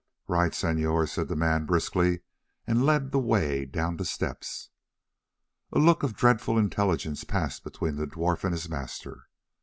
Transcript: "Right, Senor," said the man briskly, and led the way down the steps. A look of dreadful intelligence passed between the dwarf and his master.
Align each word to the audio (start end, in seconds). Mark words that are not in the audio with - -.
"Right, 0.27 0.51
Senor," 0.55 1.05
said 1.05 1.27
the 1.27 1.35
man 1.35 1.67
briskly, 1.67 2.21
and 2.65 2.87
led 2.87 3.11
the 3.11 3.19
way 3.19 3.65
down 3.67 3.97
the 3.97 4.03
steps. 4.03 4.71
A 5.71 5.77
look 5.77 6.01
of 6.01 6.15
dreadful 6.15 6.57
intelligence 6.57 7.23
passed 7.23 7.63
between 7.63 7.97
the 7.97 8.07
dwarf 8.07 8.43
and 8.43 8.51
his 8.51 8.67
master. 8.67 9.27